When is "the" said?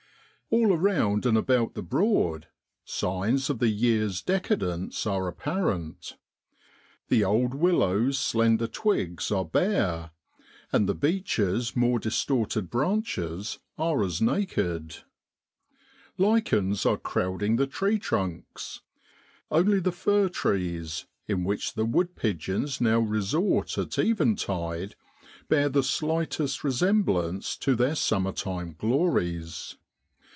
1.75-1.81, 3.59-3.69, 7.07-7.23, 10.89-10.93, 17.55-17.65, 19.79-19.93, 21.75-21.85, 25.69-25.81